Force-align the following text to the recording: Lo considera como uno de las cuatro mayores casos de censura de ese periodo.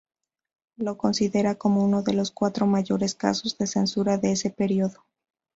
Lo 0.77 0.97
considera 0.97 1.53
como 1.53 1.83
uno 1.85 2.01
de 2.01 2.15
las 2.15 2.31
cuatro 2.31 2.65
mayores 2.65 3.13
casos 3.13 3.59
de 3.59 3.67
censura 3.67 4.17
de 4.17 4.31
ese 4.31 4.49
periodo. 4.49 5.05